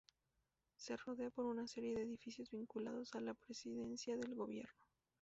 Se 0.77 0.97
rodea 0.97 1.29
por 1.29 1.45
una 1.45 1.67
serie 1.67 1.93
de 1.93 2.01
edificios 2.01 2.49
vinculados 2.49 3.13
a 3.13 3.21
la 3.21 3.35
Presidencia 3.35 4.17
del 4.17 4.33
Gobierno. 4.33 4.73